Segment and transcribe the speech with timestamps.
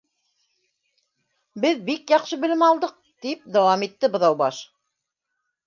[1.65, 4.67] —Беҙ бик яҡшы белем алдыҡ, —тип дауам итте Быҙаубаш